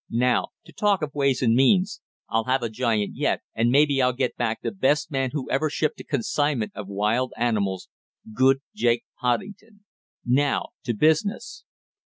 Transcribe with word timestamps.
Now 0.09 0.47
to 0.65 0.73
talk 0.73 1.03
of 1.03 1.13
ways 1.13 1.43
and 1.43 1.53
means! 1.53 2.01
I'll 2.27 2.45
have 2.45 2.63
a 2.63 2.69
giant 2.71 3.11
yet, 3.15 3.41
and 3.53 3.69
maybe 3.69 4.01
I'll 4.01 4.13
get 4.13 4.35
back 4.35 4.63
the 4.63 4.71
best 4.71 5.11
man 5.11 5.29
who 5.31 5.47
ever 5.51 5.69
shipped 5.69 5.99
a 5.99 6.03
consignment 6.03 6.71
of 6.73 6.87
wild 6.87 7.33
animals, 7.37 7.87
good 8.33 8.61
Jake 8.73 9.03
Poddington! 9.19 9.85
Now 10.25 10.69
to 10.85 10.95
business!" 10.95 11.65